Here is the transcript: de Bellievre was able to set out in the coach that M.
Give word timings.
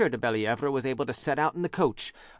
de 0.09 0.17
Bellievre 0.17 0.71
was 0.71 0.83
able 0.83 1.05
to 1.05 1.13
set 1.13 1.37
out 1.37 1.53
in 1.53 1.61
the 1.61 1.69
coach 1.69 2.11
that 2.11 2.17
M. 2.19 2.23